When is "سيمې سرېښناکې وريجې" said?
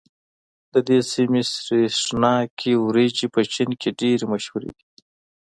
1.13-3.27